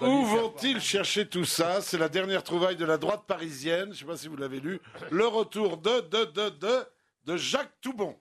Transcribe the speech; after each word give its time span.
Où 0.00 0.24
vont-ils 0.24 0.80
chercher 0.80 1.26
tout 1.26 1.44
ça 1.44 1.80
C'est 1.80 1.98
la 1.98 2.08
dernière 2.08 2.42
trouvaille 2.42 2.76
de 2.76 2.84
la 2.84 2.98
droite 2.98 3.24
parisienne. 3.26 3.86
Je 3.86 3.90
ne 3.90 3.94
sais 3.94 4.04
pas 4.04 4.16
si 4.16 4.28
vous 4.28 4.36
l'avez 4.36 4.60
lu. 4.60 4.80
Le 5.10 5.26
retour 5.26 5.76
de, 5.78 6.00
de, 6.00 6.24
de, 6.24 6.48
de, 6.50 6.84
de 7.26 7.36
Jacques 7.36 7.80
Toubon. 7.80 8.16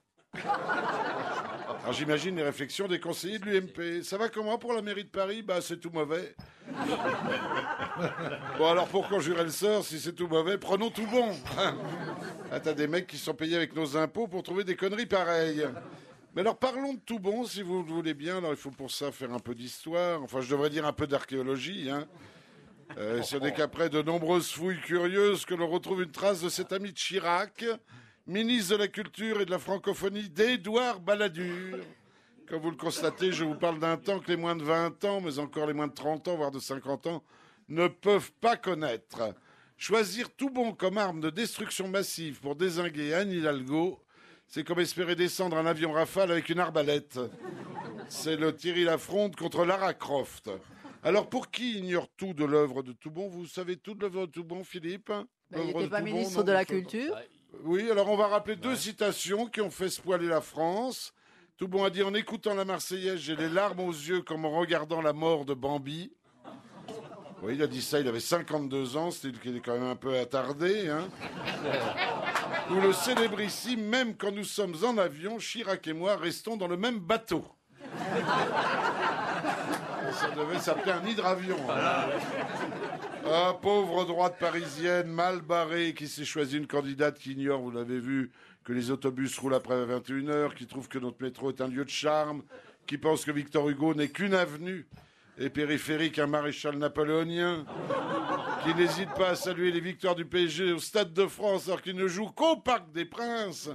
Alors 1.84 1.94
j'imagine 1.94 2.36
les 2.36 2.44
réflexions 2.44 2.88
des 2.88 3.00
conseillers 3.00 3.40
de 3.40 3.46
l'UMP. 3.46 4.04
Ça 4.04 4.18
va 4.18 4.30
comment 4.30 4.58
pour 4.58 4.74
la 4.74 4.82
mairie 4.82 5.04
de 5.04 5.10
Paris 5.10 5.42
Bah 5.44 5.62
c'est 5.62 5.78
tout 5.78 5.92
mauvais. 5.92 6.36
Bon 8.58 8.68
alors 8.70 8.88
pour 8.88 9.08
conjurer 9.08 9.44
le 9.44 9.50
sort, 9.52 9.84
si 9.84 10.00
c'est 10.00 10.14
tout 10.14 10.28
mauvais, 10.28 10.58
prenons 10.58 10.90
tout 10.90 11.06
bon. 11.08 11.30
Ah, 12.52 12.60
t'as 12.60 12.74
des 12.74 12.88
mecs 12.88 13.08
qui 13.08 13.18
sont 13.18 13.34
payés 13.34 13.56
avec 13.58 13.76
nos 13.76 13.98
impôts 13.98 14.28
pour 14.28 14.44
trouver 14.44 14.64
des 14.64 14.76
conneries 14.76 15.06
pareilles. 15.06 15.68
Mais 16.34 16.42
alors 16.42 16.58
parlons 16.58 16.96
de 16.96 17.00
tout 17.00 17.20
bon, 17.20 17.46
si 17.46 17.62
vous 17.62 17.84
le 17.84 17.90
voulez 17.90 18.14
bien. 18.14 18.38
Alors 18.38 18.52
il 18.52 18.58
faut 18.58 18.72
pour 18.72 18.90
ça 18.90 19.12
faire 19.12 19.32
un 19.32 19.40
peu 19.40 19.54
d'histoire. 19.54 20.24
Enfin, 20.24 20.42
je 20.42 20.50
devrais 20.50 20.70
dire 20.70 20.86
un 20.86 20.94
peu 20.94 21.06
d'archéologie. 21.06 21.90
Hein. 21.92 22.08
Euh, 22.98 23.22
ce 23.22 23.38
n'est 23.38 23.54
qu'après 23.54 23.90
de 23.90 24.02
nombreuses 24.02 24.52
fouilles 24.52 24.82
curieuses 24.82 25.46
que 25.46 25.54
l'on 25.54 25.68
retrouve 25.68 26.02
une 26.02 26.12
trace 26.12 26.42
de 26.42 26.50
cet 26.50 26.74
ami 26.74 26.92
de 26.92 26.98
Chirac, 26.98 27.64
ministre 28.28 28.74
de 28.74 28.80
la 28.80 28.88
Culture 28.88 29.42
et 29.42 29.46
de 29.46 29.52
la 29.52 29.60
Francophonie 29.60 30.30
d'Édouard 30.30 31.00
Balladur. 31.00 31.80
Comme 32.48 32.62
vous 32.62 32.72
le 32.72 32.78
constatez, 32.78 33.32
je 33.32 33.44
vous 33.44 33.56
parle 33.56 33.80
d'un 33.80 33.98
temps 33.98 34.20
que 34.20 34.28
les 34.28 34.38
moins 34.38 34.56
de 34.56 34.64
20 34.64 35.06
ans, 35.06 35.22
mais 35.22 35.40
encore 35.40 35.68
les 35.68 35.74
moins 35.74 35.88
de 35.88 35.94
30 35.94 36.28
ans, 36.28 36.36
voire 36.36 36.52
de 36.52 36.60
50 36.60 37.08
ans, 37.08 37.24
ne 37.70 37.88
peuvent 37.88 38.32
pas 38.42 38.58
connaître. 38.58 39.34
Choisir 39.78 40.30
tout 40.36 40.50
bon 40.50 40.74
comme 40.74 40.98
arme 40.98 41.22
de 41.22 41.30
destruction 41.30 41.88
massive 41.88 42.40
pour 42.42 42.56
désinguer 42.56 43.14
Anne 43.14 43.32
Hidalgo, 43.32 44.00
c'est 44.48 44.64
comme 44.64 44.80
espérer 44.80 45.16
descendre 45.16 45.58
un 45.58 45.66
avion 45.66 45.92
Rafale 45.92 46.32
avec 46.32 46.50
une 46.50 46.60
arbalète. 46.60 47.20
C'est 48.10 48.36
le 48.36 48.56
Thierry 48.56 48.84
Lafronde 48.84 49.36
contre 49.36 49.66
Lara 49.66 49.94
Croft. 49.94 50.50
Alors 51.04 51.30
pour 51.30 51.52
qui 51.52 51.80
ignore 51.80 52.08
tout 52.16 52.34
de 52.34 52.46
l'œuvre 52.46 52.84
de 52.84 52.94
Toubon? 52.94 53.28
Vous 53.28 53.46
savez 53.46 53.78
tout 53.78 53.94
de 53.94 54.02
l'œuvre 54.02 54.28
de 54.28 54.32
Toubon, 54.32 54.64
Philippe? 54.64 55.10
Bah, 55.10 55.26
il 55.52 55.68
n'était 55.68 55.88
pas 55.88 56.00
Toubon, 56.00 56.12
ministre 56.12 56.40
non, 56.40 56.44
de 56.46 56.52
la 56.52 56.66
Culture. 56.66 57.18
Oui, 57.64 57.90
alors 57.92 58.10
on 58.10 58.16
va 58.16 58.28
rappeler 58.28 58.56
deux 58.56 58.76
citations 58.76 59.48
qui 59.48 59.62
ont 59.62 59.70
fait 59.70 59.90
spoiler 59.90 60.28
la 60.28 60.42
France. 60.42 61.14
Toubon 61.58 61.84
a 61.84 61.90
dit 61.90 62.04
en 62.04 62.14
écoutant 62.14 62.56
la 62.56 62.66
Marseillaise, 62.66 63.20
j'ai 63.20 63.36
les 63.36 63.50
larmes 63.50 63.82
aux 63.82 63.92
yeux 63.92 64.22
comme 64.22 64.46
en 64.46 64.52
regardant 64.52 65.02
la 65.02 65.14
mort 65.14 65.46
de 65.46 65.54
Bambi. 65.54 66.12
Oui, 67.44 67.56
il 67.56 67.62
a 67.62 67.68
dit 67.68 67.82
ça, 67.82 68.00
il 68.00 68.08
avait 68.08 68.22
52 68.22 68.96
ans, 68.96 69.12
c'était 69.12 69.38
qu'il 69.38 69.58
est 69.58 69.60
quand 69.60 69.74
même 69.74 69.84
un 69.84 69.98
peu 69.98 70.18
attardé. 70.18 70.90
Hein. 70.90 71.10
Ou 72.76 72.82
le 72.82 72.94
célébrissime, 72.94 73.84
même 73.84 74.16
quand 74.16 74.32
nous 74.32 74.44
sommes 74.44 74.76
en 74.84 74.98
avion, 74.98 75.38
Chirac 75.38 75.88
et 75.88 75.94
moi 75.94 76.16
restons 76.16 76.58
dans 76.58 76.68
le 76.68 76.78
même 76.78 77.00
bateau. 77.00 77.46
Ça 80.12 80.30
devait 80.36 80.60
s'appeler 80.60 80.92
un 80.92 81.06
hydravion. 81.06 81.58
hein. 81.70 82.10
Ah, 83.26 83.54
pauvre 83.62 84.06
droite 84.06 84.38
parisienne, 84.40 85.08
mal 85.08 85.42
barrée, 85.42 85.94
qui 85.94 86.08
s'est 86.08 86.26
choisi 86.26 86.58
une 86.58 86.68
candidate 86.68 87.18
qui 87.18 87.32
ignore, 87.34 87.62
vous 87.62 87.72
l'avez 87.72 88.00
vu, 88.00 88.32
que 88.64 88.74
les 88.74 88.92
autobus 88.92 89.38
roulent 89.40 89.56
après 89.56 89.76
21h, 89.86 90.54
qui 90.56 90.68
trouve 90.68 90.88
que 90.88 91.00
notre 91.00 91.22
métro 91.22 91.50
est 91.50 91.62
un 91.62 91.68
lieu 91.68 91.86
de 91.86 91.90
charme, 91.90 92.44
qui 92.86 92.98
pense 92.98 93.24
que 93.26 93.32
Victor 93.32 93.70
Hugo 93.70 93.94
n'est 93.94 94.10
qu'une 94.10 94.34
avenue 94.34 94.88
et 95.38 95.50
périphérique 95.50 96.20
un 96.20 96.28
maréchal 96.28 96.78
napoléonien, 96.78 97.66
qui 98.64 98.74
n'hésite 98.76 99.14
pas 99.16 99.30
à 99.30 99.36
saluer 99.36 99.72
les 99.72 99.82
victoires 99.82 100.16
du 100.16 100.26
PSG 100.26 100.72
au 100.72 100.80
Stade 100.80 101.14
de 101.14 101.28
France 101.28 101.68
alors 101.68 101.82
qu'il 101.82 101.96
ne 101.96 102.08
joue 102.08 102.28
qu'au 102.28 102.56
Parc 102.56 102.92
des 102.94 103.04
Princes, 103.04 103.70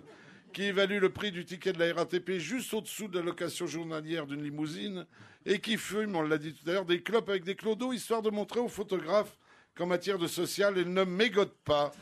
qui 0.52 0.64
évalue 0.64 0.98
le 0.98 1.10
prix 1.10 1.30
du 1.30 1.44
ticket 1.44 1.72
de 1.72 1.78
la 1.78 1.92
RATP 1.92 2.38
juste 2.38 2.72
au-dessous 2.72 3.08
de 3.08 3.18
la 3.18 3.24
location 3.24 3.66
journalière 3.66 4.26
d'une 4.26 4.42
limousine, 4.42 5.06
et 5.44 5.58
qui 5.60 5.76
fume, 5.76 6.16
on 6.16 6.22
l'a 6.22 6.38
dit 6.38 6.54
tout 6.54 6.68
à 6.70 6.72
l'heure, 6.72 6.84
des 6.86 7.02
clopes 7.02 7.28
avec 7.28 7.44
des 7.44 7.54
clodos, 7.54 7.92
histoire 7.92 8.22
de 8.22 8.30
montrer 8.30 8.60
aux 8.60 8.68
photographes 8.68 9.36
qu'en 9.76 9.86
matière 9.86 10.18
de 10.18 10.26
social, 10.26 10.74
elle 10.78 10.92
ne 10.92 11.04
mégote 11.04 11.54
pas. 11.64 11.92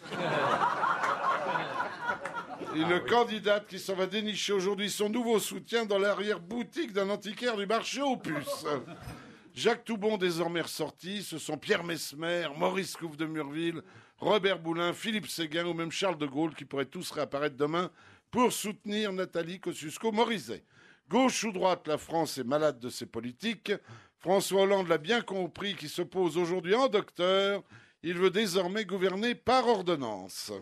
Une 2.75 3.01
candidate 3.01 3.67
qui 3.67 3.79
s'en 3.79 3.95
va 3.95 4.07
dénicher 4.07 4.53
aujourd'hui 4.53 4.91
son 4.91 5.09
nouveau 5.09 5.39
soutien 5.41 5.87
dans 5.87 5.99
l'arrière-boutique 5.99 6.93
d'un 6.93 7.11
antiquaire 7.11 7.57
du 7.57 7.67
marché 7.67 8.01
aux 8.01 8.17
puces. 8.17 8.67
Jacques 9.57 9.87
Toubon, 9.87 10.19
désormais 10.19 10.61
ressorti, 10.61 11.23
ce 11.23 11.39
sont 11.39 11.57
Pierre 11.57 11.83
Mesmer, 11.83 12.47
Maurice 12.59 12.95
Couve 12.95 13.17
de 13.17 13.25
Murville, 13.25 13.81
Robert 14.19 14.59
Boulin, 14.59 14.93
Philippe 14.93 15.29
Séguin 15.29 15.65
ou 15.65 15.73
même 15.73 15.91
Charles 15.91 16.19
de 16.19 16.27
Gaulle 16.27 16.55
qui 16.55 16.67
pourraient 16.67 16.85
tous 16.85 17.11
réapparaître 17.11 17.57
demain 17.57 17.91
pour 18.31 18.53
soutenir 18.53 19.15
Nathalie 19.15 19.59
Kosciusko-Morizet. 19.59 20.63
Gauche 21.09 21.43
ou 21.45 21.53
droite, 21.53 21.89
la 21.89 21.97
France 21.97 22.37
est 22.37 22.45
malade 22.45 22.79
de 22.81 22.91
ses 22.91 23.07
politiques. 23.07 23.73
François 24.19 24.61
Hollande 24.61 24.89
l'a 24.89 24.99
bien 24.99 25.23
compris 25.23 25.75
qui 25.75 25.89
se 25.89 26.03
pose 26.03 26.37
aujourd'hui 26.37 26.75
en 26.75 26.89
docteur. 26.89 27.63
Il 28.03 28.19
veut 28.19 28.31
désormais 28.31 28.85
gouverner 28.85 29.35
par 29.35 29.67
ordonnance. 29.67 30.53